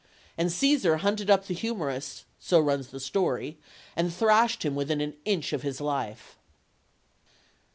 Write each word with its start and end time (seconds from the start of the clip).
And 0.35 0.51
Caesar 0.51 0.97
hunted 0.97 1.29
up 1.29 1.45
the 1.45 1.53
humorist, 1.53 2.25
so 2.39 2.59
runs 2.59 2.87
the 2.87 2.99
story, 2.99 3.59
and 3.95 4.11
thrashed 4.11 4.65
him 4.65 4.73
within 4.73 4.99
an 4.99 5.13
inch 5.25 5.53
of 5.53 5.61
his 5.61 5.79
life. 5.79 6.39